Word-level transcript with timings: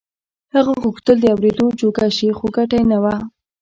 هغه 0.55 0.73
غوښتل 0.83 1.17
د 1.21 1.25
اورېدو 1.33 1.65
جوګه 1.79 2.07
شي 2.17 2.29
خو 2.37 2.45
ګټه 2.55 2.75
يې 2.79 2.85
نه 2.91 2.97
وه. 3.03 3.15